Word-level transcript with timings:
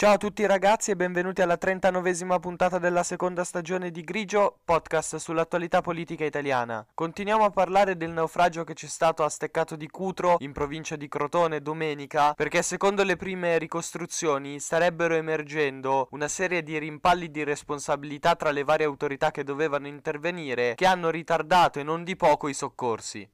Ciao 0.00 0.14
a 0.14 0.16
tutti 0.16 0.46
ragazzi 0.46 0.92
e 0.92 0.96
benvenuti 0.96 1.42
alla 1.42 1.58
39esima 1.60 2.40
puntata 2.40 2.78
della 2.78 3.02
seconda 3.02 3.44
stagione 3.44 3.90
di 3.90 4.00
Grigio, 4.00 4.60
podcast 4.64 5.16
sull'attualità 5.16 5.82
politica 5.82 6.24
italiana. 6.24 6.86
Continuiamo 6.94 7.44
a 7.44 7.50
parlare 7.50 7.98
del 7.98 8.08
naufragio 8.08 8.64
che 8.64 8.72
c'è 8.72 8.86
stato 8.86 9.24
a 9.24 9.28
Steccato 9.28 9.76
di 9.76 9.90
Cutro, 9.90 10.36
in 10.38 10.52
provincia 10.52 10.96
di 10.96 11.06
Crotone, 11.06 11.60
domenica, 11.60 12.32
perché 12.32 12.62
secondo 12.62 13.04
le 13.04 13.16
prime 13.16 13.58
ricostruzioni 13.58 14.58
starebbero 14.58 15.16
emergendo 15.16 16.08
una 16.12 16.28
serie 16.28 16.62
di 16.62 16.78
rimpalli 16.78 17.30
di 17.30 17.44
responsabilità 17.44 18.36
tra 18.36 18.52
le 18.52 18.64
varie 18.64 18.86
autorità 18.86 19.30
che 19.30 19.44
dovevano 19.44 19.86
intervenire, 19.86 20.76
che 20.76 20.86
hanno 20.86 21.10
ritardato 21.10 21.78
e 21.78 21.82
non 21.82 22.04
di 22.04 22.16
poco 22.16 22.48
i 22.48 22.54
soccorsi. 22.54 23.28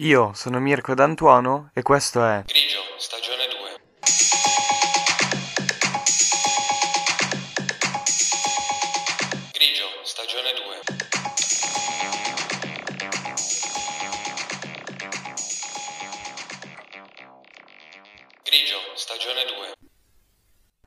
Io 0.00 0.30
sono 0.34 0.60
Mirko 0.60 0.92
D'Antuono 0.92 1.70
e 1.72 1.80
questo 1.80 2.22
è 2.22 2.42
Grigio, 2.44 2.80
stagione 2.98 3.27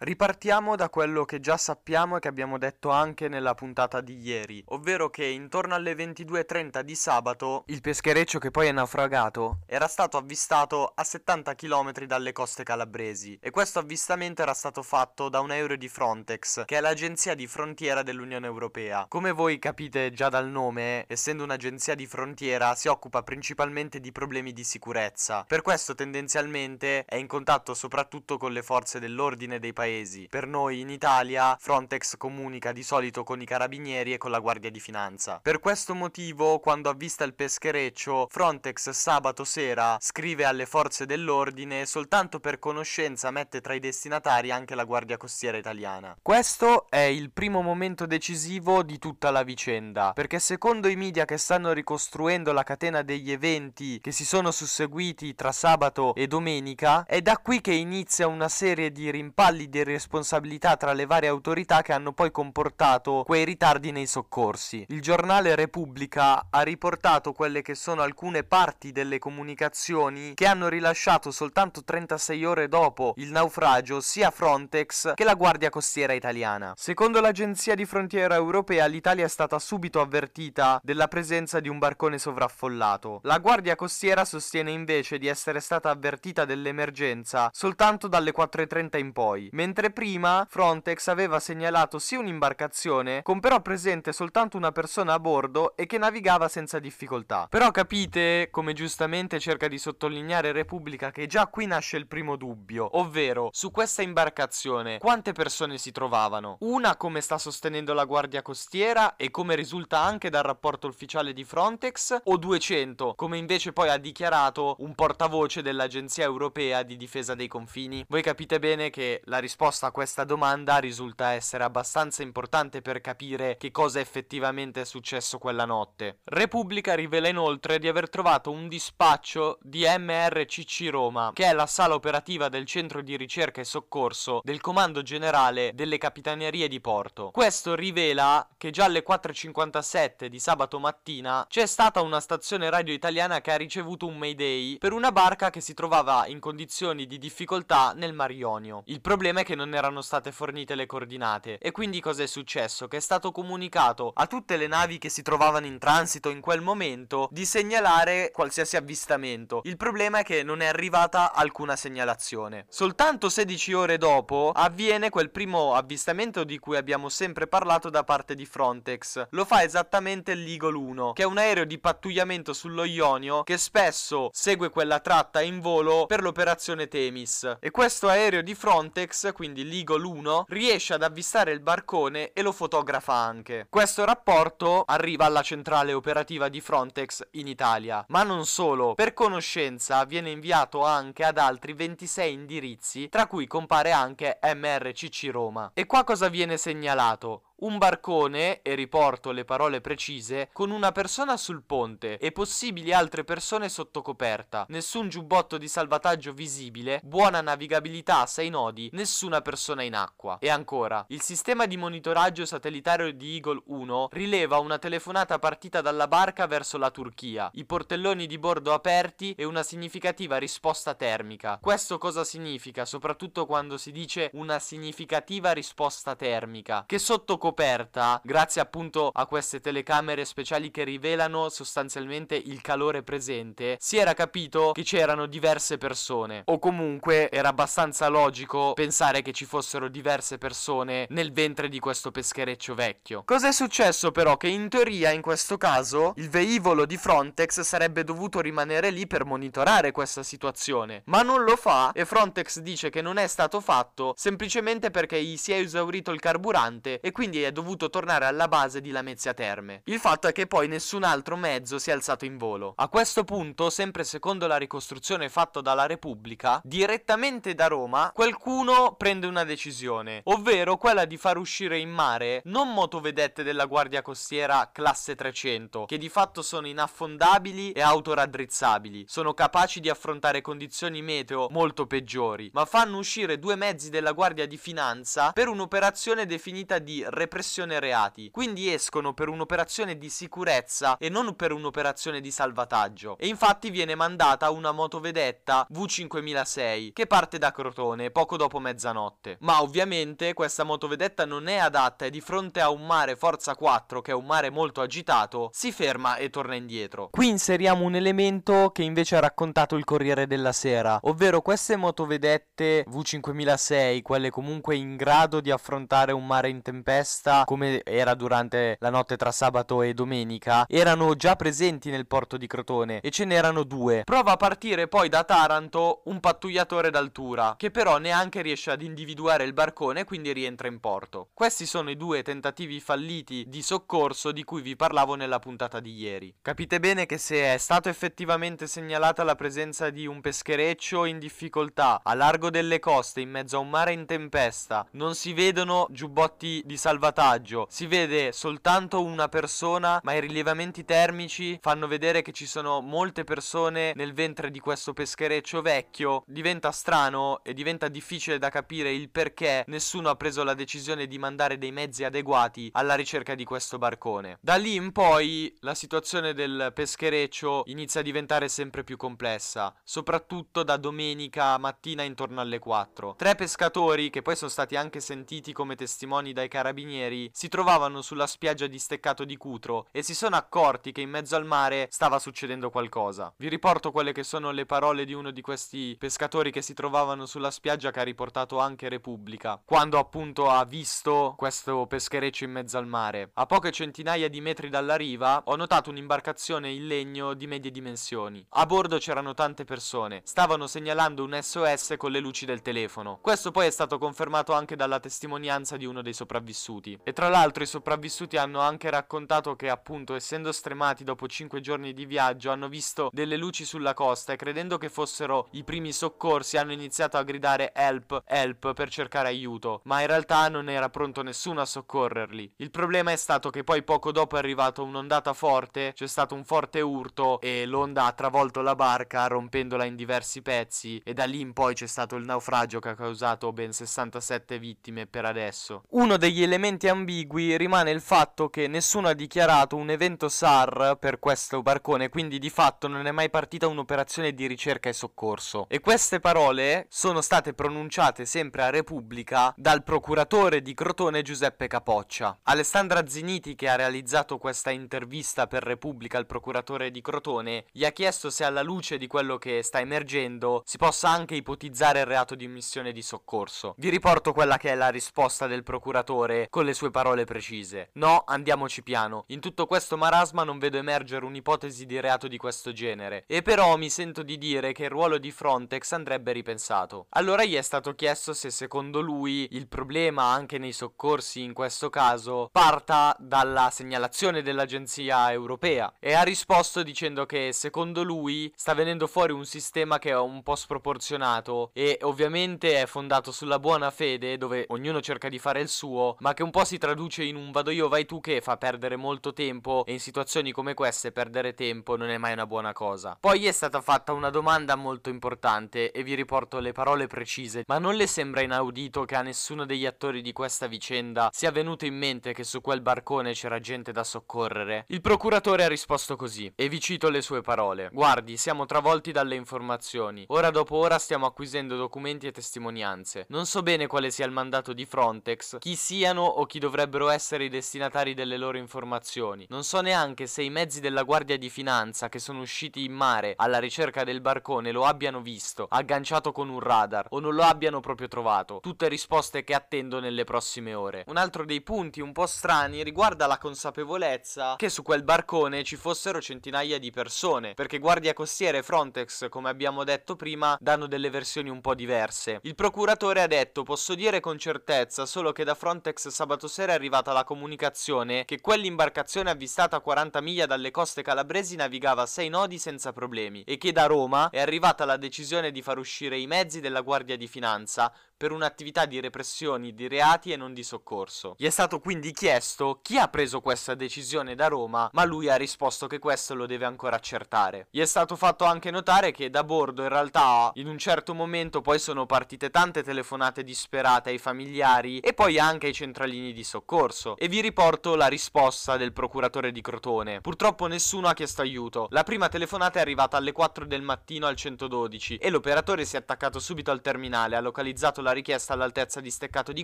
Ripartiamo 0.04 0.76
da 0.76 0.90
quello 0.90 1.26
che 1.26 1.40
già 1.40 1.58
sappiamo 1.58 2.18
e 2.18 2.20
che 2.20 2.28
abbiamo 2.28 2.58
detto 2.58 2.90
anche 2.90 3.28
nella 3.28 3.54
puntata 3.54 4.02
di 4.02 4.18
ieri, 4.20 4.64
ovvero 4.70 5.12
che 5.12 5.26
intorno 5.26 5.76
alle 5.76 5.94
22.30 5.94 6.80
di 6.82 6.96
sabato 6.96 7.66
il 7.68 7.82
peschereccio 7.82 8.40
che 8.40 8.50
poi 8.50 8.66
è 8.66 8.72
naufragato 8.72 9.59
era 9.68 9.88
stato 9.88 10.18
avvistato 10.18 10.92
a 10.95 11.04
70 11.04 11.54
km 11.54 12.06
dalle 12.06 12.32
coste 12.32 12.64
calabresi 12.64 13.38
e 13.40 13.52
questo 13.52 13.78
avvistamento 13.78 14.42
era 14.42 14.56
stato 14.56 14.82
fatto 14.82 15.30
da 15.30 15.40
un 15.40 15.52
aereo 15.52 15.78
di 15.78 15.88
Frontex, 15.88 16.66
che 16.66 16.78
è 16.78 16.81
l'agenzia 16.81 17.36
di 17.36 17.45
frontiera 17.45 18.02
dell'Unione 18.02 18.47
Europea. 18.47 19.06
Come 19.08 19.31
voi 19.31 19.59
capite 19.59 20.12
già 20.14 20.30
dal 20.30 20.50
nome, 20.50 21.06
essendo 21.09 21.44
un'agenzia 21.44 21.94
di 21.94 22.08
frontiera 22.08 22.73
si 22.73 22.88
occupa 22.88 23.22
principalmente 23.22 24.00
di 24.00 24.12
problemi 24.12 24.52
di 24.52 24.64
sicurezza, 24.64 25.45
per 25.47 25.62
questo 25.62 25.94
tendenzialmente 25.94 27.06
è 27.06 27.18
in 27.18 27.28
contatto 27.28 27.75
soprattutto 27.75 28.38
con 28.38 28.52
le 28.52 28.64
forze 28.64 29.00
dell'ordine 29.00 29.59
dei 29.59 29.73
paesi 29.73 29.90
paesi. 29.92 30.28
Per 30.30 30.47
noi 30.47 30.80
in 30.80 30.89
Italia 30.89 31.58
Frontex 31.59 32.16
comunica 32.16 32.72
di 32.72 32.84
solito 32.84 33.23
con 33.23 33.42
i 33.42 33.45
carabinieri 33.45 34.14
e 34.14 34.17
con 34.17 34.31
la 34.31 34.39
Guardia 34.39 34.72
di 34.72 34.80
Finanza. 34.80 35.39
Per 35.42 35.59
questo 35.59 35.94
motivo, 35.94 36.59
quando 36.59 36.89
avvista 36.89 37.23
il 37.23 37.34
peschereccio, 37.34 38.28
Frontex 38.30 38.89
sabato 38.92 39.44
sera 39.44 39.97
scrive 40.00 40.45
alle 40.45 40.66
forze 40.66 41.06
dell'ordine 41.06 41.86
soltanto 41.86 42.39
per 42.39 42.59
conoscenza 42.59 43.31
mette 43.31 43.59
tra 43.59 43.73
i 43.73 43.80
destinatari 43.80 44.52
anche 44.52 44.75
la 44.75 44.86
Guardia 44.86 45.17
Costiera 45.17 45.58
italiana. 45.58 46.16
Questo 46.22 46.88
è 46.89 47.00
il 47.00 47.31
primo 47.31 47.62
momento 47.62 48.06
decisivo 48.06 48.84
di 48.84 48.97
tutta 48.97 49.31
la 49.31 49.44
vicenda, 49.44 50.14
perché 50.14 50.39
secondo 50.39 50.88
i 50.88 50.95
media 50.95 51.25
che 51.25 51.38
stanno 51.38 51.73
ricostruendo 51.73 52.52
la 52.53 52.64
catena 52.64 53.02
degli 53.02 53.31
eventi 53.31 54.00
che 54.00 54.12
si 54.12 54.25
sono 54.25 54.52
susseguiti 54.52 55.36
tra 55.36 55.52
sabato 55.52 56.14
e 56.16 56.28
domenica, 56.28 57.06
è 57.06 57.22
da 57.22 57.38
qui 57.38 57.62
che 57.62 57.73
inizia 57.73 58.28
una 58.28 58.50
serie 58.50 58.92
di 58.92 59.09
rimpalli 59.12 59.69
di 59.69 59.81
responsabilità 59.84 60.78
tra 60.78 60.94
le 60.94 61.06
varie 61.06 61.30
autorità 61.30 61.82
che 61.82 61.94
hanno 61.94 62.14
poi 62.14 62.32
comportato 62.32 63.24
quei 63.26 63.46
ritardi 63.46 63.92
nei 63.92 64.08
soccorsi. 64.08 64.86
Il 64.90 65.02
giornale 65.02 65.56
Repubblica 65.56 66.48
ha 66.50 66.62
riportato 66.62 67.34
quelle 67.34 67.62
che 67.62 67.76
sono 67.76 68.02
alcune 68.02 68.44
parti 68.44 68.92
delle 68.92 69.20
comunicazioni 69.20 70.34
che 70.34 70.46
hanno 70.46 70.68
rilasciato 70.68 71.32
soltanto 71.32 71.84
36 71.84 72.46
ore 72.46 72.68
dopo 72.68 73.14
il 73.18 73.32
naufragio 73.32 74.02
sia 74.02 74.32
Frontex 74.32 75.14
che 75.16 75.24
la 75.24 75.36
Guardia 75.36 75.70
Costiera 75.70 76.14
italiana. 76.14 76.74
Secondo 76.76 77.22
l'Agenzia 77.22 77.76
di 77.76 77.86
Frontiera 77.86 78.36
Europea 78.36 78.86
l'Italia 78.86 79.26
è 79.26 79.30
stata 79.30 79.58
subito 79.59 80.00
avvertita 80.00 80.80
della 80.84 81.08
presenza 81.08 81.59
di 81.59 81.70
un 81.70 81.78
barcone 81.78 82.18
sovraffollato. 82.18 83.22
La 83.24 83.40
Guardia 83.40 83.75
Costiera 83.75 84.25
sostiene 84.25 84.72
invece 84.72 85.18
di 85.18 85.28
essere 85.28 85.59
stata 85.59 85.90
avvertita 85.90 86.46
dell'emergenza 86.46 87.50
soltanto 87.52 88.08
dalle 88.08 88.34
4.30 88.36 88.97
in 88.97 89.12
poi, 89.14 89.50
mentre 89.53 89.71
prima 89.74 90.46
Frontex 90.50 91.08
aveva 91.08 91.40
segnalato 91.40 91.98
sì 91.98 92.16
un'imbarcazione 92.16 93.22
con 93.22 93.40
però 93.40 93.62
presente 93.62 94.12
soltanto 94.12 94.58
una 94.58 94.72
persona 94.72 95.14
a 95.14 95.20
bordo 95.20 95.76
e 95.78 95.86
che 95.86 95.98
navigava 95.98 96.48
senza 96.48 96.80
difficoltà. 96.80 97.48
Però 97.50 97.72
capite, 97.72 98.50
come 98.52 98.74
giustamente 98.74 99.40
cerca 99.40 99.68
di 99.68 99.78
sottolineare 99.78 100.52
Repubblica, 100.52 101.12
che 101.12 101.28
già 101.28 101.48
qui 101.48 101.66
nasce 101.66 101.96
il 101.96 102.08
primo 102.08 102.36
dubbio, 102.36 102.98
ovvero 102.98 103.50
su 103.54 103.72
questa 103.72 104.02
imbarcazione 104.02 104.98
quante 104.98 105.32
persone 105.32 105.78
si 105.78 105.92
trovavano? 105.92 106.58
Una 106.59 106.98
come 106.98 107.22
sta 107.22 107.38
sostenendo 107.38 107.94
la 107.94 108.06
Guardia 108.06 108.42
Costiera 108.42 109.16
e 109.16 109.32
come 109.32 109.56
risulta 109.56 110.00
anche 110.02 110.30
dal 110.30 110.44
rapporto 110.44 110.88
ufficiale 110.88 111.32
di 111.34 111.46
Frontex 111.46 112.22
o 112.26 112.38
200 112.38 113.14
come 113.16 113.38
invece 113.38 113.72
poi 113.72 113.90
ha 113.90 113.98
dichiarato 113.98 114.76
un 114.80 114.94
portavoce 114.96 115.62
dell'Agenzia 115.62 116.24
Europea 116.24 116.84
di 116.84 116.98
Difesa 116.98 117.36
dei 117.36 117.48
Confini? 117.48 118.06
Voi 118.08 118.22
capite 118.22 118.59
bene 118.59 118.90
che 118.90 119.22
la 119.26 119.38
risposta 119.38 119.60
a 119.61 119.91
questa 119.91 120.23
domanda 120.23 120.79
risulta 120.79 121.33
essere 121.33 121.63
abbastanza 121.63 122.23
importante 122.23 122.81
per 122.81 122.99
capire 122.99 123.57
che 123.57 123.69
cosa 123.69 123.99
effettivamente 123.99 124.81
è 124.81 124.85
successo 124.85 125.38
quella 125.38 125.66
notte. 125.66 126.17
Repubblica 126.23 126.95
rivela 126.95 127.27
inoltre 127.27 127.77
di 127.77 127.88
aver 127.88 128.09
trovato 128.09 128.49
un 128.49 128.67
dispaccio 128.67 129.59
di 129.61 129.85
MRCC 129.85 130.88
Roma, 130.89 131.29
che 131.33 131.45
è 131.45 131.53
la 131.53 131.67
sala 131.67 131.94
operativa 131.94 132.49
del 132.49 132.66
centro 132.66 133.03
di 133.03 133.16
ricerca 133.16 133.61
e 133.61 133.63
soccorso 133.63 134.41
del 134.44 134.61
comando 134.61 135.03
generale 135.03 135.73
delle 135.75 135.99
capitanerie 135.99 136.67
di 136.67 136.81
porto. 136.81 137.29
Questo 137.29 137.75
rivela 137.75 138.47
che 138.57 138.72
già 138.72 138.85
alle 138.85 139.03
4.57 139.07 140.25
di 140.25 140.39
sabato 140.39 140.79
mattina 140.79 141.45
c'è 141.47 141.67
stata 141.67 142.01
una 142.01 142.19
stazione 142.19 142.67
radio 142.72 142.95
italiana 142.95 143.41
che 143.41 143.51
ha 143.51 143.57
ricevuto 143.57 144.07
un 144.07 144.17
mayday 144.17 144.79
per 144.79 144.91
una 144.91 145.11
barca 145.11 145.51
che 145.51 145.61
si 145.61 145.75
trovava 145.75 146.25
in 146.25 146.39
condizioni 146.39 147.05
di 147.05 147.19
difficoltà 147.19 147.93
nel 147.95 148.13
Mar 148.13 148.31
Ionio. 148.31 148.81
Il 148.85 149.01
problema 149.01 149.41
è 149.41 149.43
che 149.43 149.50
non 149.56 149.73
erano 149.73 150.01
state 150.01 150.31
fornite 150.31 150.75
le 150.75 150.85
coordinate 150.85 151.57
e 151.57 151.72
quindi 151.72 152.00
cosa 152.00 152.23
è 152.23 152.28
successo? 152.28 152.88
Che 152.88 152.97
è 152.97 153.00
stato 153.00 153.31
comunicato 153.31 154.12
a 154.13 154.28
tutte 154.28 154.57
le 154.57 154.67
navi 154.67 154.97
che 154.97 155.09
si 155.09 155.22
trovavano 155.22 155.66
in 155.66 155.79
transito 155.79 156.29
in 156.29 156.41
quel 156.41 156.62
momento 156.62 157.28
di 157.31 157.45
segnalare 157.45 158.31
qualsiasi 158.31 158.78
avvistamento. 158.78 159.61
Il 159.63 159.78
problema 159.78 160.19
è 160.19 160.23
che 160.23 160.44
non 160.44 160.61
è 160.61 160.67
arrivata 160.67 161.34
alcuna 161.34 161.75
segnalazione. 161.75 162.66
Soltanto 162.69 163.29
16 163.29 163.73
ore 163.73 163.97
dopo 163.97 164.51
avviene 164.53 165.09
quel 165.09 165.31
primo 165.31 165.73
avvistamento 165.73 166.44
di 166.44 166.59
cui 166.59 166.78
abbiamo 166.78 167.09
sempre 167.09 167.47
parlato 167.47 167.90
da 167.90 168.03
parte 168.03 168.35
di 168.35 168.45
Frontex. 168.45 169.28
Lo 169.31 169.45
fa 169.45 169.63
esattamente 169.63 170.34
l'Eagle 170.34 170.75
1, 170.75 171.13
che 171.13 171.23
è 171.23 171.25
un 171.25 171.38
aereo 171.38 171.66
di 171.66 171.79
pattugliamento 171.79 172.53
sullo 172.53 172.84
Ionio 172.84 173.44
che 173.44 173.57
spesso 173.57 174.29
segue 174.31 174.69
quella 174.69 175.00
tratta 175.00 175.41
in 175.41 175.59
volo 175.59 176.06
per 176.06 176.22
l'operazione 176.22 176.88
Temis. 176.88 177.57
E 177.59 177.72
questo 177.72 178.07
aereo 178.07 178.41
di 178.41 178.56
Frontex, 178.56 179.31
quindi 179.31 179.68
l'Eagle 179.68 180.06
1, 180.06 180.46
riesce 180.50 180.94
ad 180.94 181.03
avvistare 181.03 181.52
il 181.52 181.59
barcone 181.59 182.31
e 182.34 182.42
lo 182.42 182.52
fotografa 182.52 183.14
anche. 183.14 183.68
Questo 183.69 184.06
rapporto 184.06 184.84
arriva 184.86 185.25
alla 185.25 185.42
centrale 185.42 185.94
operativa 185.94 186.50
di 186.50 186.62
Frontex 186.62 187.28
in 187.31 187.47
Italia, 187.47 188.03
ma 188.09 188.24
non 188.24 188.46
solo, 188.46 188.94
per 188.94 189.14
conoscenza 189.14 190.03
viene 190.06 190.31
inviato 190.31 190.84
anche 190.84 191.24
ad 191.24 191.38
altri 191.38 191.74
26 191.74 192.34
indirizzi, 192.34 193.09
tra 193.09 193.28
cui 193.28 193.47
compare 193.47 193.91
anche 193.91 194.40
MRCC 194.41 195.30
Roma. 195.31 195.72
E 195.74 195.86
qua 195.86 196.03
cosa 196.03 196.30
viene 196.30 196.58
segnalato? 196.58 197.44
Un 197.61 197.77
barcone, 197.77 198.61
e 198.61 198.73
riporto 198.75 199.31
le 199.31 199.45
parole 199.45 199.81
precise, 199.81 200.49
con 200.51 200.72
una 200.72 200.91
persona 200.91 201.38
sul 201.38 201.61
ponte 201.63 202.17
e 202.17 202.31
possibili 202.31 202.91
altre 202.91 203.23
persone 203.23 203.69
sotto 203.69 204.01
coperta, 204.01 204.66
nessun 204.69 205.09
giubbotto 205.09 205.57
di 205.57 205.67
salvataggio 205.67 206.33
visibile, 206.33 207.01
buona 207.03 207.41
navigabilità 207.41 208.22
a 208.22 208.25
6 208.25 208.49
nodi, 208.49 208.89
nessuna 208.94 209.41
persona 209.41 209.83
in 209.83 209.94
acqua. 209.94 210.38
E 210.39 210.49
ancora, 210.49 211.05
il 211.09 211.22
sistema 211.22 211.67
di 211.67 211.78
monitoraggio 211.78 212.46
satellitario 212.46 213.13
di 213.13 213.35
Eagle 213.35 213.61
1 213.66 214.09
rileva 214.11 214.57
una 214.57 214.79
telefonata 214.79 215.37
partita 215.37 215.81
dalla 215.81 216.07
barca 216.07 216.47
verso 216.47 216.78
la 216.79 216.90
Turchia, 216.90 217.49
i 217.53 217.66
portelloni 217.66 218.25
di 218.25 218.40
bordo 218.40 218.73
aperti 218.73 219.34
e 219.37 219.43
una 219.43 219.61
significativa 219.61 220.37
risposta 220.37 220.96
termica. 220.96 221.59
Questo 221.61 221.99
cosa 221.99 222.23
significa? 222.23 222.85
Soprattutto 222.85 223.46
quando 223.46 223.78
si 223.78 223.91
dice 223.91 224.31
una 224.34 224.57
significativa 224.57 225.52
risposta 225.52 226.16
termica, 226.16 226.85
che 226.87 226.97
sotto 226.97 227.37
coperta 227.37 227.49
scoperta, 227.52 228.22
grazie 228.24 228.62
appunto 228.62 229.09
a 229.14 229.26
queste 229.26 229.59
telecamere 229.59 230.24
speciali 230.24 230.72
che 230.72 230.86
rivelano 230.86 231.50
sostanzialmente 231.50 232.36
il 232.36 232.62
calore 232.62 233.03
presente, 233.03 233.76
si 233.80 233.98
era 233.98 234.14
capito 234.14 234.72
che 234.72 234.84
c'erano 234.84 235.26
diverse 235.26 235.78
persone. 235.78 236.44
O 236.46 236.59
comunque 236.59 237.30
era 237.30 237.50
abbastanza 237.50 238.08
logico 238.08 238.72
pensare 238.74 239.22
che 239.22 239.34
ci 239.34 239.44
fossero 239.44 239.90
diverse 239.90 240.38
persone 240.38 241.08
nel 241.09 241.34
ventre 241.34 241.68
di 241.68 241.80
questo 241.80 242.09
peschereccio 242.09 242.74
vecchio. 242.74 243.24
Cos'è 243.26 243.52
successo 243.52 244.12
però? 244.12 244.38
Che 244.38 244.48
in 244.48 244.70
teoria 244.70 245.12
in 245.12 245.22
questo 245.22 245.58
caso 245.58 246.14
il 246.16 246.30
velivolo 246.30 246.86
di 246.86 246.96
Frontex 246.96 247.59
sarebbe 247.62 248.06
dovuto 248.06 248.40
rimanere 248.40 248.92
lì 248.92 249.08
per 249.08 249.26
monitorare 249.26 249.92
questa 249.92 250.24
situazione, 250.24 251.02
ma 251.08 251.22
non 251.22 251.44
lo 251.44 251.58
fa 251.58 251.92
e 251.92 252.06
Frontex 252.06 252.59
dice 252.59 252.90
che 252.90 253.02
non 253.02 253.18
è 253.18 253.28
stato 253.28 253.59
fatto 253.59 254.14
semplicemente 254.16 254.90
perché 254.90 255.22
gli 255.22 255.36
si 255.36 255.52
è 255.52 255.58
esaurito 255.58 256.12
il 256.12 256.22
carburante 256.22 257.01
e 257.01 257.12
quindi 257.12 257.40
è 257.43 257.51
dovuto 257.51 257.89
tornare 257.89 258.25
alla 258.25 258.48
base 258.48 258.82
di 258.82 258.91
Lamezia 258.91 259.34
Terme. 259.34 259.82
Il 259.86 260.00
fatto 260.00 260.27
è 260.27 260.32
che 260.32 260.48
poi 260.48 260.67
nessun 260.67 261.03
altro 261.03 261.36
mezzo 261.36 261.79
si 261.79 261.89
è 261.89 261.93
alzato 261.93 262.25
in 262.25 262.38
volo. 262.38 262.74
A 262.77 262.88
questo 262.88 263.24
punto, 263.24 263.70
sempre 263.70 264.03
secondo 264.03 264.48
la 264.48 264.58
ricostruzione 264.58 265.29
fatta 265.29 265.62
dalla 265.62 265.86
Repubblica, 265.86 266.62
direttamente 266.63 267.53
da 267.53 267.67
Roma 267.67 268.12
qualcuno 268.13 268.96
prende 268.98 269.27
una 269.27 269.43
decisione, 269.43 270.22
ovvero 270.25 270.77
quella 270.77 271.05
di 271.05 271.17
far 271.17 271.38
uscire 271.38 271.79
in 271.79 271.89
mare 271.89 272.41
non 272.46 272.74
motovedette 272.74 273.43
della 273.43 273.65
Guardia 273.65 274.01
Costiera 274.01 274.70
classe 274.72 275.15
300, 275.15 275.86
che 275.86 275.98
di 275.98 276.10
fatto 276.10 276.41
sono 276.41 276.67
inaffondabili 276.67 277.72
e 277.72 277.82
autoraddrizzabili, 277.82 279.05
sono 279.08 279.34
capaci 279.34 279.79
di 279.79 279.89
affrontare 279.89 280.41
condizioni 280.41 281.01
meteo 281.01 281.48
molto 281.50 281.88
peggiori, 281.88 282.50
ma 282.53 282.65
fanno 282.65 282.98
uscire 282.98 283.39
due 283.39 283.55
mezzi 283.55 283.89
della 283.89 284.12
Guardia 284.12 284.46
di 284.46 284.58
Finanza 284.58 285.32
per 285.32 285.48
un'operazione 285.48 286.25
definita 286.25 286.79
di 286.79 287.03
repressione 287.22 287.79
reati. 287.79 288.32
Quindi 288.32 288.74
escono 288.74 289.13
per 289.13 289.29
un'operazione 289.29 289.98
di 289.98 290.10
sicurezza 290.10 290.98
e 290.98 291.10
non 291.10 291.36
per 291.36 291.51
un'operazione 291.51 292.20
di 292.20 292.32
salvataggio. 292.32 293.18
E 293.18 293.27
infatti 293.27 293.70
viene 293.70 293.96
mandata 293.96 294.50
una 294.50 294.72
motovedetta 294.72 295.68
V5006 295.72 296.94
che 296.94 297.08
parte 297.08 297.38
da 297.38 297.51
Crotone 297.51 298.12
poco 298.12 298.38
dopo 298.38 298.60
mezzanotte. 298.60 299.38
Ma 299.41 299.62
ovviamente 299.62 300.34
questa 300.34 300.63
motovedetta 300.63 301.25
non 301.25 301.48
è 301.48 301.58
adatta 301.58 302.06
e 302.06 302.10
di 302.10 302.22
fronte 302.22 302.60
a 302.60 302.70
un 302.70 302.86
mare 302.86 303.15
forza 303.15 303.56
4 303.56 304.01
che 304.01 304.12
è 304.12 304.15
un 304.15 304.25
mare 304.25 304.50
molto 304.50 304.82
agitato 304.82 305.50
si 305.53 305.72
ferma 305.72 306.15
e 306.15 306.29
torna 306.29 306.56
indietro. 306.56 307.10
Qui 307.12 307.27
inseriamo 307.27 307.86
un 307.86 307.96
elemento 307.96 308.72
che 308.72 308.84
invece 308.84 309.15
ha 309.15 309.20
raccontato 309.20 309.75
il 309.75 309.84
Corriere 309.84 310.27
della 310.27 310.51
Sera, 310.51 311.00
ovvero 311.03 311.41
queste 311.41 311.75
motovedette 311.75 312.84
V5006, 312.89 314.01
quelle 314.01 314.29
comunque 314.29 314.75
in 314.75 314.96
grado 314.96 315.39
di 315.39 315.51
affrontare 315.51 316.12
un 316.12 316.25
mare 316.25 316.50
in 316.50 316.62
tempesta 316.62 317.11
come 317.46 317.84
era 317.84 318.13
durante 318.13 318.77
la 318.79 318.89
notte 318.89 319.17
tra 319.17 319.31
sabato 319.31 319.81
e 319.81 319.93
domenica, 319.93 320.65
erano 320.67 321.15
già 321.15 321.36
presenti 321.36 321.89
nel 321.89 322.08
porto 322.08 322.38
di 322.38 322.48
Crotone 322.48 323.00
e 323.01 323.10
ce 323.10 323.25
n'erano 323.25 323.63
due. 323.63 324.03
Prova 324.05 324.31
a 324.34 324.38
partire 324.38 324.88
poi 324.88 325.10
da 325.10 325.24
Taranto 325.24 326.01
un 326.05 326.19
pattugliatore 326.19 326.89
d'altura, 326.89 327.55
che 327.58 327.72
però 327.72 327.98
neanche 327.98 328.41
riesce 328.41 328.72
ad 328.72 328.81
individuare 328.81 329.43
il 329.43 329.53
barcone 329.53 330.01
e 330.01 330.03
quindi 330.03 330.31
rientra 330.31 330.67
in 330.67 330.79
porto. 330.79 331.29
Questi 331.34 331.65
sono 331.65 331.89
i 331.89 331.98
due 331.98 332.24
tentativi 332.24 332.79
falliti 332.79 333.46
di 333.48 333.62
soccorso 333.62 334.31
di 334.31 334.43
cui 334.43 334.62
vi 334.62 334.75
parlavo 334.75 335.15
nella 335.15 335.39
puntata 335.39 335.79
di 335.79 335.93
ieri. 335.93 336.34
Capite 336.41 336.79
bene 336.79 337.05
che 337.05 337.17
se 337.17 337.53
è 337.53 337.57
stato 337.57 337.89
effettivamente 337.89 338.67
segnalata 338.67 339.24
la 339.24 339.36
presenza 339.36 339.89
di 339.89 340.07
un 340.07 340.22
peschereccio 340.22 341.05
in 341.05 341.19
difficoltà 341.19 342.01
a 342.03 342.13
largo 342.13 342.50
delle 342.50 342.79
coste 342.79 343.22
in 343.22 343.29
mezzo 343.29 343.57
a 343.57 343.60
un 343.60 343.69
mare 343.69 343.93
in 343.93 344.05
tempesta, 344.05 344.86
non 344.91 345.15
si 345.15 345.34
vedono 345.34 345.88
giubbotti 345.89 346.62
di 346.65 346.77
salvataggio, 347.01 347.65
si 347.68 347.88
vede 347.88 348.32
soltanto 348.32 349.03
una 349.03 349.27
persona, 349.27 350.00
ma 350.03 350.13
i 350.13 350.20
rilevamenti 350.20 350.86
termici 350.86 351.58
fanno 351.60 351.88
vedere 351.88 352.22
che 352.22 352.32
ci 352.32 352.46
sono 352.46 352.80
molte 352.80 353.24
persone 353.24 353.94
nel 353.96 354.13
ventre 354.13 354.51
di 354.51 354.60
questo 354.60 354.94
peschereccio 354.94 355.63
vecchio, 355.63 356.24
diventa 356.27 356.72
strano 356.72 357.39
e 357.44 357.56
diventa 357.56 357.88
difficile 357.88 358.38
da 358.38 358.50
capire 358.50 358.94
il 358.94 359.10
perché 359.10 359.63
nessuno 359.65 360.10
ha 360.10 360.15
preso 360.15 360.44
la 360.44 360.53
decisione 360.53 361.08
di 361.08 361.18
mandare 361.18 361.58
dei 361.58 361.72
mezzi 361.72 362.03
adeguati 362.03 362.70
alla 362.74 362.94
ricerca 362.94 363.34
di 363.34 363.46
questo 363.46 363.80
barcone. 363.80 364.38
Da 364.39 364.56
lì 364.58 364.75
in 364.75 364.92
poi 364.92 365.51
la 365.62 365.74
situazione 365.74 366.36
del 366.36 366.72
peschereccio 366.72 367.63
inizia 367.65 368.01
a 368.01 368.03
diventare 368.03 368.48
sempre 368.48 368.84
più 368.84 368.96
complessa, 368.96 369.74
soprattutto 369.84 370.62
da 370.62 370.77
domenica 370.77 371.58
mattina 371.58 372.03
intorno 372.03 372.42
alle 372.42 372.60
4. 372.60 373.15
Tre 373.18 373.34
pescatori, 373.34 374.12
che 374.12 374.22
poi 374.22 374.36
sono 374.36 374.51
stati 374.51 374.75
anche 374.75 375.00
sentiti 375.00 375.51
come 375.51 375.75
testimoni 375.75 376.32
dai 376.32 376.48
carabinieri, 376.48 376.89
si 377.32 377.48
trovavano 377.48 378.01
sulla 378.01 378.27
spiaggia 378.27 378.67
di 378.67 378.77
Steccato 378.77 379.24
di 379.24 379.38
Cutro 379.38 379.88
e 379.91 380.03
si 380.03 380.13
sono 380.13 380.36
accorti 380.36 380.91
che 380.91 381.01
in 381.01 381.10
mezzo 381.10 381.36
al 381.36 381.46
mare 381.46 381.88
stava 381.89 382.20
succedendo 382.20 382.70
qualcosa. 382.70 383.34
Vi 383.38 383.48
riporto 383.48 383.91
quelle 383.91 384.12
che 384.12 384.24
sono 384.24 384.51
le 384.51 384.65
parole 384.65 385.05
di 385.05 385.13
uno 385.13 385.32
di 385.32 385.41
questi 385.41 385.96
pescatori 385.98 386.51
che 386.51 386.62
si 386.62 386.74
trovavano 386.74 387.25
sulla 387.25 387.51
spiaggia 387.51 387.91
che 387.91 388.00
ha 388.00 388.03
riportato 388.03 388.60
anche 388.60 388.89
Repubblica, 388.89 389.62
quando 389.63 390.00
appunto 390.00 390.50
ha 390.50 390.65
visto 390.65 391.34
questo 391.38 391.86
peschereccio 391.88 392.43
in 392.43 392.51
mezzo 392.51 392.77
al 392.77 392.88
mare. 392.88 393.32
A 393.36 393.46
poche 393.46 393.72
centinaia 393.72 394.27
di 394.29 394.41
metri 394.41 394.70
dalla 394.70 394.96
riva 394.96 395.43
ho 395.46 395.55
notato 395.55 395.89
un'imbarcazione 395.89 396.70
in 396.70 396.88
legno 396.88 397.34
di 397.34 397.48
medie 397.48 397.72
dimensioni. 397.72 398.46
A 398.50 398.65
bordo 398.65 398.98
c'erano 398.98 399.34
tante 399.34 399.63
persone, 399.63 400.22
stavano 400.25 400.67
segnalando 400.67 401.24
un 401.24 401.39
SOS 401.41 401.93
con 401.98 402.12
le 402.12 402.20
luci 402.20 402.46
del 402.46 402.62
telefono. 402.62 403.20
Questo 403.22 403.51
poi 403.51 403.67
è 403.67 403.72
stato 403.72 403.98
confermato 403.98 404.53
anche 404.53 404.75
dalla 404.75 405.00
testimonianza 405.00 405.77
di 405.77 405.86
uno 405.86 406.01
dei 406.01 406.13
sopravvissuti. 406.13 406.80
E 407.03 407.13
tra 407.13 407.29
l'altro 407.29 407.63
i 407.63 407.67
sopravvissuti 407.67 408.38
hanno 408.38 408.60
anche 408.60 408.89
raccontato 408.89 409.55
che 409.55 409.69
appunto 409.69 410.15
essendo 410.15 410.51
stremati 410.51 411.03
dopo 411.03 411.27
5 411.27 411.62
giorni 411.62 411.93
di 411.93 412.05
viaggio 412.05 412.50
hanno 412.50 412.67
visto 412.67 413.10
delle 413.13 413.38
luci 413.38 413.65
sulla 413.65 413.93
costa 413.93 414.33
e 414.33 414.36
credendo 414.36 414.77
che 414.77 414.89
fossero 414.89 415.48
i 415.51 415.63
primi 415.63 415.91
soccorsi 415.91 416.57
hanno 416.57 416.72
iniziato 416.72 417.17
a 417.17 417.24
gridare 417.24 417.72
help, 417.74 418.24
help 418.25 418.74
per 418.74 418.89
cercare 418.89 419.27
aiuto, 419.27 419.81
ma 419.83 420.01
in 420.01 420.07
realtà 420.07 420.50
non 420.50 420.69
era 420.69 420.89
pronto 420.89 421.22
nessuno 421.22 421.62
a 421.62 421.65
soccorrerli. 421.65 422.53
Il 422.57 422.72
problema 422.72 423.12
è 423.12 423.15
stato 423.15 423.50
che 423.50 423.63
poi 423.63 423.83
poco 423.83 424.12
dopo 424.12 424.36
è 424.36 424.39
arrivata 424.39 424.81
un'ondata 424.81 425.33
forte, 425.33 425.93
c'è 425.93 426.07
stato 426.07 426.33
un 426.33 426.43
forte 426.43 426.81
urto 426.81 427.39
e 427.41 427.65
l'onda 427.65 428.05
ha 428.05 428.12
travolto 428.13 428.62
la 428.62 428.75
barca 428.75 429.27
rompendola 429.27 429.86
in 429.86 429.95
diversi 429.95 430.41
pezzi 430.41 431.01
e 431.03 431.13
da 431.13 431.25
lì 431.25 431.39
in 431.39 431.53
poi 431.53 431.74
c'è 431.75 431.88
stato 431.88 432.15
il 432.15 432.25
naufragio 432.25 432.79
che 432.79 432.89
ha 432.89 432.95
causato 432.95 433.51
ben 433.53 433.72
67 433.72 434.57
vittime 434.57 435.05
per 435.05 435.25
adesso. 435.25 435.83
Uno 435.89 436.17
degli 436.17 436.41
elementi 436.41 436.69
ambigui 436.79 437.58
rimane 437.58 437.91
il 437.91 438.01
fatto 438.01 438.50
che 438.50 438.68
nessuno 438.68 439.08
ha 439.08 439.13
dichiarato 439.13 439.75
un 439.75 439.89
evento 439.89 440.29
SAR 440.29 440.98
per 441.00 441.20
questo 441.20 441.62
barcone, 441.62 442.10
quindi 442.10 442.39
di 442.39 442.50
fatto 442.50 442.88
non 442.88 443.08
è 443.08 443.12
mai 443.12 443.29
partita 443.29 443.68
un'operazione 443.68 444.34
di 444.34 444.48
ricerca 444.48 444.89
e 444.89 444.94
soccorso. 444.94 445.65
E 445.70 445.79
queste 445.79 446.20
parole 446.20 446.86
sono 446.89 447.22
state 447.22 447.53
pronunciate 447.53 448.25
sempre 448.25 448.63
a 448.63 448.70
Repubblica 448.70 449.53
dal 449.58 449.84
procuratore 449.84 450.62
di 450.62 450.74
Crotone 450.74 451.22
Giuseppe 451.22 451.68
Capoccia. 451.68 452.39
Alessandra 452.44 453.08
Ziniti, 453.08 453.56
che 453.56 453.70
ha 453.70 453.75
realizzato 453.75 454.38
questa 454.38 454.72
intervista 454.72 455.48
per 455.48 455.63
Repubblica 455.63 456.17
al 456.17 456.25
procuratore 456.25 456.91
di 456.91 457.01
Crotone, 457.01 457.65
gli 457.72 457.86
ha 457.86 457.91
chiesto 457.91 458.29
se 458.29 458.44
alla 458.44 458.62
luce 458.62 458.98
di 458.98 459.08
quello 459.08 459.38
che 459.38 459.63
sta 459.63 459.79
emergendo 459.79 460.63
si 460.65 460.77
possa 460.77 461.10
anche 461.10 461.36
ipotizzare 461.36 462.00
il 462.00 462.06
reato 462.06 462.36
di 462.36 462.48
missione 462.48 462.91
di 462.91 463.01
soccorso. 463.01 463.74
Vi 463.77 463.89
riporto 463.89 464.34
quella 464.34 464.58
che 464.58 464.72
è 464.72 464.75
la 464.75 464.89
risposta 464.89 465.48
del 465.48 465.63
procuratore 465.63 466.48
con 466.50 466.61
le 466.62 466.74
sue 466.74 466.91
parole 466.91 467.25
precise. 467.25 467.89
No, 467.94 468.24
andiamoci 468.25 468.84
piano. 468.84 469.24
In 469.27 469.39
tutto 469.39 469.65
questo 469.65 469.98
marasma 469.98 470.44
non 470.44 470.60
vedo 470.60 470.77
emergere 470.77 471.25
un'ipotesi 471.25 471.86
di 471.86 472.00
reato 472.00 472.27
di 472.27 472.38
questo 472.38 472.72
genere. 472.72 473.24
E 473.27 473.41
però 473.41 473.75
mi 473.77 473.89
sento 473.89 474.24
di 474.24 474.38
dire 474.38 474.72
che 474.72 474.84
il 474.84 474.89
ruolo 474.89 475.18
di 475.18 475.32
Frontex 475.32 475.91
andrebbe 475.91 476.32
ripensato. 476.32 477.08
Allora 477.10 477.44
gli 477.44 477.56
è 477.56 477.62
stato 477.62 477.96
chiesto 477.96 478.34
se 478.34 478.50
secondo 478.51 479.01
lui 479.01 479.48
il 479.51 479.68
problema 479.68 480.24
anche 480.25 480.58
nei 480.58 480.72
soccorsi 480.72 481.41
in 481.41 481.53
questo 481.53 481.89
caso 481.89 482.50
parta 482.51 483.15
dalla 483.20 483.70
segnalazione 483.72 484.41
dell'agenzia 484.41 485.32
europea 485.32 485.94
e 486.00 486.13
ha 486.13 486.24
risposto 486.24 486.84
dicendo 486.84 487.25
che 487.25 487.51
secondo 487.53 488.03
lui 488.03 488.51
sta 488.56 488.74
venendo 488.74 489.08
fuori 489.08 489.34
un 489.34 489.46
sistema 489.46 490.00
che 490.00 490.10
è 490.10 490.18
un 490.18 490.44
po' 490.44 490.56
sproporzionato 490.56 491.72
e 491.74 491.98
ovviamente 492.03 492.82
è 492.82 492.86
fondato 492.86 493.32
sulla 493.32 493.60
buona 493.60 493.89
fede 493.89 494.38
dove 494.38 494.65
ognuno 494.70 495.01
cerca 495.01 495.30
di 495.30 495.39
fare 495.39 495.62
il 495.62 495.70
suo 495.70 496.15
ma 496.20 496.34
che 496.34 496.44
un 496.44 496.50
po' 496.51 496.63
si 496.65 496.77
traduce 496.77 497.24
in 497.24 497.36
un 497.36 497.51
vado 497.51 497.72
io 497.72 497.88
vai 497.88 498.05
tu 498.05 498.20
che 498.20 498.41
fa 498.41 498.58
perdere 498.58 498.96
molto 498.96 499.34
tempo 499.34 499.84
e 499.86 499.93
in 499.93 500.00
situazioni 500.00 500.51
come 500.51 500.74
queste 500.74 501.12
perdere 501.12 501.53
tempo 501.53 501.98
non 501.98 502.10
è 502.10 502.17
mai 502.17 502.34
una 502.34 502.46
buona 502.46 502.74
cosa. 502.74 503.17
Poi 503.20 503.48
è 503.48 503.51
stata 503.51 503.81
fatta 503.81 504.13
una 504.13 504.29
domanda 504.29 504.75
molto 504.75 505.10
importante 505.10 505.91
e 505.91 506.03
vi 506.03 506.13
riporto 506.13 506.60
le 506.60 506.72
parole 506.72 507.08
precise 507.08 507.63
ma 507.65 507.79
non 507.79 507.96
le 507.96 508.08
sembra 508.08 508.41
inaudito 508.41 509.05
che 509.05 509.15
a 509.15 509.22
nessuno 509.22 509.65
degli 509.65 509.86
attori 509.86 510.22
di 510.22 510.31
questa 510.31 510.67
vicenda 510.67 511.29
sia 511.31 511.51
venuto 511.51 511.86
in 511.86 511.96
mente 511.96 512.34
che 512.34 512.43
su 512.43 512.62
quel 512.62 512.81
barcone 512.81 513.34
c'era 513.34 513.60
gente 513.60 513.91
da 513.91 514.03
soccorrere? 514.03 514.86
Il 514.88 515.01
procuratore 515.01 515.63
ha 515.63 515.67
risposto 515.67 516.15
così 516.15 516.51
e 516.55 516.70
vi 516.70 516.79
cito 516.79 517.10
le 517.10 517.22
sue 517.22 517.41
parole. 517.41 517.89
Guardi, 517.91 518.38
siamo 518.38 518.65
travolti 518.65 519.12
dalle 519.12 519.36
informazioni. 519.36 520.25
Ora 520.27 520.50
dopo 520.51 520.75
ora 520.75 521.00
stiamo 521.00 521.25
acquisendo 521.25 521.75
documenti 521.75 522.27
e 522.27 522.31
testimonianze. 522.31 523.25
Non 523.29 523.46
so 523.46 523.62
bene 523.62 523.88
quale 523.88 524.12
sia 524.12 524.25
il 524.25 524.31
mandato 524.31 524.74
di 524.74 524.86
Frontex, 524.86 525.60
chi 525.60 525.75
siano 525.75 526.24
o 526.24 526.40
chi 526.45 526.60
dovrebbero 526.60 527.10
essere 527.10 527.45
i 527.45 527.50
destinatari 527.50 528.13
delle 528.13 528.38
loro 528.38 528.57
informazioni. 528.57 529.45
Non 529.50 529.63
so 529.63 529.81
neanche 529.81 530.27
se 530.27 530.41
i 530.43 530.50
mezzi 530.50 530.79
della 530.79 531.03
Guardia 531.03 531.38
di 531.38 531.50
Finanza 531.50 532.10
che 532.10 532.19
sono 532.19 532.41
usciti 532.41 532.83
in 532.83 532.93
mare 532.93 533.33
alla 533.38 533.60
ricerca 533.60 534.03
del 534.03 534.21
barcone 534.21 534.71
lo 534.71 534.86
abbiano 534.86 535.21
visto, 535.21 535.67
agganciato 535.69 536.31
con 536.31 536.50
un 536.50 536.60
radar, 536.60 537.07
o 537.10 537.19
non 537.19 537.36
lo 537.36 537.43
abbiano 537.43 537.79
proprio 537.79 538.07
trovato. 538.07 538.60
Tutte 538.62 538.88
risposte 538.88 539.43
che 539.43 539.53
attendo 539.53 540.00
nelle 540.00 540.24
prossime 540.24 540.74
ore. 540.74 541.03
Un 541.07 541.17
altro 541.17 541.45
dei 541.45 541.62
punti 541.62 542.01
un 542.01 542.12
po' 542.12 542.25
strani 542.25 542.83
riguarda 542.83 543.27
la 543.27 543.38
consapevolezza 543.38 544.55
che 544.57 544.69
su 544.69 544.83
quel 544.83 545.03
barcone 545.03 545.63
ci 545.63 545.75
fossero 545.75 546.21
centinaia 546.21 546.79
di 546.79 546.91
persone, 546.91 547.53
perché 547.53 547.79
Guardia 547.79 548.13
Costiera 548.13 548.57
e 548.57 548.63
Frontex, 548.63 549.29
come 549.29 549.50
abbiamo 549.50 549.83
detto 549.83 550.15
prima, 550.15 550.57
danno 550.60 550.88
delle 550.88 551.10
versioni 551.10 551.50
un 551.50 551.62
po' 551.62 551.75
diverse. 551.75 552.39
Il 552.43 552.55
procuratore 552.55 553.21
ha 553.21 553.27
detto, 553.27 553.63
posso 553.63 553.95
dire 553.95 554.19
con 554.19 554.38
certezza, 554.38 555.05
solo 555.05 555.31
che 555.31 555.43
da 555.43 555.55
Frontex 555.55 556.07
sabato 556.21 556.47
sera 556.47 556.73
è 556.73 556.75
arrivata 556.75 557.13
la 557.13 557.23
comunicazione 557.23 558.25
che 558.25 558.41
quell'imbarcazione 558.41 559.31
avvistata 559.31 559.77
a 559.77 559.79
40 559.79 560.21
miglia 560.21 560.45
dalle 560.45 560.69
coste 560.69 561.01
calabresi 561.01 561.55
navigava 561.55 562.03
a 562.03 562.05
6 562.05 562.29
nodi 562.29 562.59
senza 562.59 562.93
problemi 562.93 563.41
e 563.41 563.57
che 563.57 563.71
da 563.71 563.87
Roma 563.87 564.29
è 564.29 564.39
arrivata 564.39 564.85
la 564.85 564.97
decisione 564.97 565.49
di 565.49 565.63
far 565.63 565.79
uscire 565.79 566.19
i 566.19 566.27
mezzi 566.27 566.59
della 566.59 566.81
Guardia 566.81 567.17
di 567.17 567.27
Finanza 567.27 567.91
per 568.21 568.31
un'attività 568.31 568.85
di 568.85 568.99
repressione 568.99 569.73
di 569.73 569.87
reati 569.87 570.31
e 570.31 570.35
non 570.35 570.53
di 570.53 570.61
soccorso. 570.61 571.33
Gli 571.39 571.47
è 571.47 571.49
stato 571.49 571.79
quindi 571.79 572.13
chiesto 572.13 572.77
chi 572.83 572.99
ha 572.99 573.07
preso 573.07 573.41
questa 573.41 573.73
decisione 573.73 574.35
da 574.35 574.47
Roma, 574.47 574.87
ma 574.93 575.05
lui 575.05 575.27
ha 575.27 575.35
risposto 575.37 575.87
che 575.87 575.97
questo 575.97 576.35
lo 576.35 576.45
deve 576.45 576.65
ancora 576.65 576.97
accertare. 576.97 577.65
Gli 577.71 577.79
è 577.79 577.85
stato 577.85 578.15
fatto 578.15 578.45
anche 578.45 578.69
notare 578.69 579.09
che 579.09 579.31
da 579.31 579.43
bordo 579.43 579.81
in 579.81 579.89
realtà 579.89 580.51
in 580.53 580.67
un 580.67 580.77
certo 580.77 581.15
momento 581.15 581.61
poi 581.61 581.79
sono 581.79 582.05
partite 582.05 582.51
tante 582.51 582.83
telefonate 582.83 583.43
disperate 583.43 584.11
ai 584.11 584.19
familiari 584.19 584.99
e 584.99 585.13
poi 585.13 585.39
anche 585.39 585.65
ai 585.65 585.73
centralini 586.12 586.34
di 586.34 586.44
soccorso. 586.44 587.15
E 587.18 587.27
vi 587.27 587.41
riporto 587.41 587.96
la 587.96 588.08
risposta 588.08 588.77
del 588.77 588.91
procuratore 588.91 589.51
di 589.51 589.62
Crotone. 589.62 590.22
Purtroppo 590.22 590.68
nessuno 590.68 591.08
ha 591.08 591.13
chiesto 591.13 591.41
aiuto. 591.41 591.88
La 591.91 592.03
prima 592.03 592.27
telefonata 592.27 592.80
è 592.80 592.82
arrivata 592.82 593.18
alle 593.18 593.32
4 593.32 593.65
del 593.65 593.82
mattino 593.82 594.27
al 594.27 594.36
112 594.36 595.18
e 595.18 595.30
l'operatore 595.30 595.86
si 595.86 595.96
è 595.96 596.00
attaccato 596.00 596.39
subito 596.39 596.72
al 596.72 596.82
terminale, 596.82 597.36
ha 597.36 597.39
localizzato 597.39 598.01
la 598.01 598.12
richiesta 598.12 598.53
all'altezza 598.53 599.00
di 599.00 599.10
Steccato 599.10 599.53
di 599.53 599.63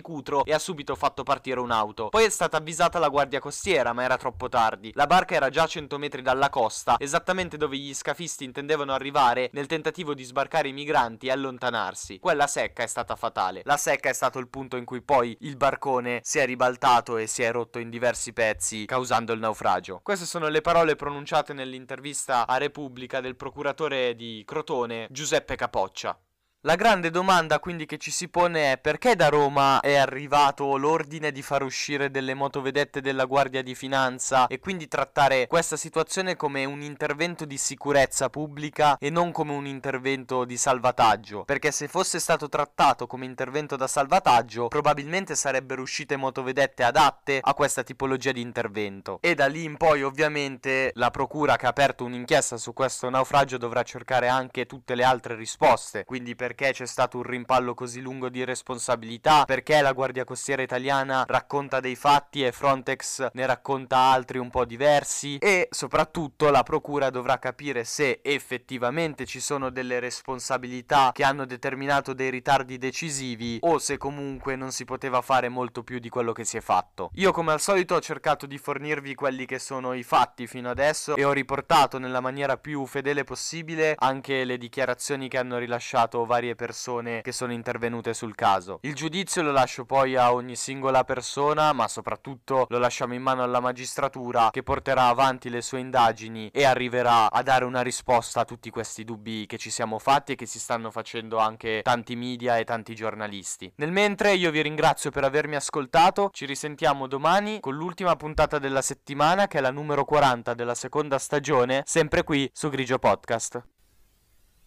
Cutro 0.00 0.44
e 0.44 0.52
ha 0.52 0.58
subito 0.58 0.94
fatto 0.94 1.22
partire 1.22 1.60
un'auto. 1.60 2.08
Poi 2.08 2.24
è 2.24 2.30
stata 2.30 2.56
avvisata 2.56 2.98
la 2.98 3.08
guardia 3.08 3.40
costiera, 3.40 3.92
ma 3.92 4.02
era 4.02 4.16
troppo 4.16 4.48
tardi. 4.48 4.92
La 4.94 5.06
barca 5.06 5.34
era 5.34 5.50
già 5.50 5.64
a 5.64 5.66
100 5.66 5.98
metri 5.98 6.22
dalla 6.22 6.48
costa, 6.48 6.96
esattamente 6.98 7.56
dove 7.56 7.76
gli 7.76 7.94
scafisti 7.94 8.44
intendevano 8.44 8.92
arrivare 8.92 9.50
nel 9.52 9.66
tentativo 9.66 10.14
di 10.14 10.24
sbarcare 10.24 10.68
i 10.68 10.72
migranti 10.72 11.26
e 11.26 11.30
allontanarsi. 11.30 12.18
Quella 12.18 12.46
secca 12.46 12.82
è 12.82 12.86
stata 12.86 13.16
fatale. 13.16 13.62
La 13.64 13.76
secca 13.76 14.08
è 14.08 14.12
stato 14.12 14.38
il 14.38 14.48
punto 14.48 14.76
in 14.76 14.84
cui 14.84 15.02
poi 15.02 15.36
il 15.40 15.56
barcone 15.56 16.20
si 16.22 16.37
è 16.38 16.46
ribaltato 16.46 17.16
e 17.16 17.26
si 17.26 17.42
è 17.42 17.50
rotto 17.52 17.78
in 17.78 17.90
diversi 17.90 18.32
pezzi, 18.32 18.84
causando 18.86 19.32
il 19.32 19.40
naufragio. 19.40 20.00
Queste 20.02 20.26
sono 20.26 20.48
le 20.48 20.60
parole 20.60 20.96
pronunciate 20.96 21.52
nell'intervista 21.52 22.46
a 22.46 22.56
Repubblica 22.56 23.20
del 23.20 23.36
procuratore 23.36 24.14
di 24.14 24.42
Crotone, 24.46 25.06
Giuseppe 25.10 25.56
Capoccia. 25.56 26.18
La 26.62 26.74
grande 26.74 27.10
domanda 27.10 27.60
quindi 27.60 27.86
che 27.86 27.98
ci 27.98 28.10
si 28.10 28.28
pone 28.28 28.72
è 28.72 28.78
perché 28.78 29.14
da 29.14 29.28
Roma 29.28 29.78
è 29.78 29.94
arrivato 29.94 30.76
l'ordine 30.76 31.30
di 31.30 31.40
far 31.40 31.62
uscire 31.62 32.10
delle 32.10 32.34
motovedette 32.34 33.00
della 33.00 33.26
Guardia 33.26 33.62
di 33.62 33.76
Finanza 33.76 34.48
e 34.48 34.58
quindi 34.58 34.88
trattare 34.88 35.46
questa 35.46 35.76
situazione 35.76 36.34
come 36.34 36.64
un 36.64 36.82
intervento 36.82 37.44
di 37.44 37.56
sicurezza 37.56 38.28
pubblica 38.28 38.98
e 38.98 39.08
non 39.08 39.30
come 39.30 39.52
un 39.52 39.66
intervento 39.66 40.44
di 40.44 40.56
salvataggio, 40.56 41.44
perché 41.44 41.70
se 41.70 41.86
fosse 41.86 42.18
stato 42.18 42.48
trattato 42.48 43.06
come 43.06 43.24
intervento 43.24 43.76
da 43.76 43.86
salvataggio 43.86 44.66
probabilmente 44.66 45.36
sarebbero 45.36 45.80
uscite 45.80 46.16
motovedette 46.16 46.82
adatte 46.82 47.38
a 47.40 47.54
questa 47.54 47.84
tipologia 47.84 48.32
di 48.32 48.40
intervento. 48.40 49.20
E 49.20 49.36
da 49.36 49.46
lì 49.46 49.62
in 49.62 49.76
poi 49.76 50.02
ovviamente 50.02 50.90
la 50.94 51.12
procura 51.12 51.54
che 51.54 51.66
ha 51.66 51.68
aperto 51.68 52.04
un'inchiesta 52.04 52.56
su 52.56 52.72
questo 52.72 53.08
naufragio 53.08 53.58
dovrà 53.58 53.84
cercare 53.84 54.26
anche 54.26 54.66
tutte 54.66 54.96
le 54.96 55.04
altre 55.04 55.36
risposte, 55.36 56.04
quindi 56.04 56.34
per 56.34 56.46
perché 56.48 56.72
c'è 56.72 56.86
stato 56.86 57.18
un 57.18 57.24
rimpallo 57.24 57.74
così 57.74 58.00
lungo 58.00 58.30
di 58.30 58.42
responsabilità, 58.42 59.44
perché 59.44 59.82
la 59.82 59.92
Guardia 59.92 60.24
Costiera 60.24 60.62
italiana 60.62 61.24
racconta 61.26 61.78
dei 61.78 61.94
fatti 61.94 62.42
e 62.42 62.52
Frontex 62.52 63.28
ne 63.34 63.44
racconta 63.44 63.98
altri 63.98 64.38
un 64.38 64.48
po' 64.48 64.64
diversi 64.64 65.36
e 65.36 65.68
soprattutto 65.70 66.48
la 66.48 66.62
procura 66.62 67.10
dovrà 67.10 67.38
capire 67.38 67.84
se 67.84 68.20
effettivamente 68.22 69.26
ci 69.26 69.40
sono 69.40 69.68
delle 69.68 70.00
responsabilità 70.00 71.10
che 71.12 71.22
hanno 71.22 71.44
determinato 71.44 72.14
dei 72.14 72.30
ritardi 72.30 72.78
decisivi 72.78 73.58
o 73.60 73.78
se 73.78 73.98
comunque 73.98 74.56
non 74.56 74.72
si 74.72 74.86
poteva 74.86 75.20
fare 75.20 75.50
molto 75.50 75.82
più 75.82 75.98
di 75.98 76.08
quello 76.08 76.32
che 76.32 76.44
si 76.44 76.56
è 76.56 76.62
fatto. 76.62 77.10
Io 77.16 77.30
come 77.30 77.52
al 77.52 77.60
solito 77.60 77.94
ho 77.96 78.00
cercato 78.00 78.46
di 78.46 78.56
fornirvi 78.56 79.14
quelli 79.14 79.44
che 79.44 79.58
sono 79.58 79.92
i 79.92 80.02
fatti 80.02 80.46
fino 80.46 80.70
adesso 80.70 81.14
e 81.14 81.24
ho 81.24 81.32
riportato 81.32 81.98
nella 81.98 82.20
maniera 82.20 82.56
più 82.56 82.86
fedele 82.86 83.24
possibile 83.24 83.96
anche 83.98 84.44
le 84.44 84.56
dichiarazioni 84.56 85.28
che 85.28 85.36
hanno 85.36 85.58
rilasciato 85.58 86.24
vari 86.24 86.37
varie 86.38 86.54
persone 86.54 87.20
che 87.20 87.32
sono 87.32 87.52
intervenute 87.52 88.14
sul 88.14 88.34
caso. 88.34 88.78
Il 88.82 88.94
giudizio 88.94 89.42
lo 89.42 89.50
lascio 89.50 89.84
poi 89.84 90.14
a 90.14 90.32
ogni 90.32 90.54
singola 90.54 91.02
persona, 91.02 91.72
ma 91.72 91.88
soprattutto 91.88 92.66
lo 92.68 92.78
lasciamo 92.78 93.14
in 93.14 93.22
mano 93.22 93.42
alla 93.42 93.60
magistratura 93.60 94.50
che 94.50 94.62
porterà 94.62 95.08
avanti 95.08 95.50
le 95.50 95.60
sue 95.60 95.80
indagini 95.80 96.48
e 96.52 96.64
arriverà 96.64 97.30
a 97.30 97.42
dare 97.42 97.64
una 97.64 97.82
risposta 97.82 98.40
a 98.40 98.44
tutti 98.44 98.70
questi 98.70 99.04
dubbi 99.04 99.46
che 99.46 99.58
ci 99.58 99.70
siamo 99.70 99.98
fatti 99.98 100.32
e 100.32 100.34
che 100.36 100.46
si 100.46 100.60
stanno 100.60 100.90
facendo 100.90 101.38
anche 101.38 101.80
tanti 101.82 102.14
media 102.14 102.56
e 102.56 102.64
tanti 102.64 102.94
giornalisti. 102.94 103.72
Nel 103.76 103.90
mentre 103.90 104.34
io 104.34 104.52
vi 104.52 104.62
ringrazio 104.62 105.10
per 105.10 105.24
avermi 105.24 105.56
ascoltato, 105.56 106.30
ci 106.32 106.46
risentiamo 106.46 107.08
domani 107.08 107.58
con 107.58 107.74
l'ultima 107.74 108.14
puntata 108.14 108.58
della 108.58 108.82
settimana 108.82 109.48
che 109.48 109.58
è 109.58 109.60
la 109.60 109.70
numero 109.72 110.04
40 110.04 110.54
della 110.54 110.74
seconda 110.74 111.18
stagione, 111.18 111.82
sempre 111.84 112.22
qui 112.22 112.48
su 112.52 112.68
Grigio 112.68 112.98
Podcast. 112.98 113.77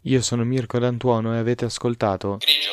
Io 0.05 0.19
sono 0.23 0.43
Mirko 0.43 0.79
D'Antuono 0.79 1.35
e 1.35 1.37
avete 1.37 1.65
ascoltato 1.65 2.37
Grigio, 2.37 2.71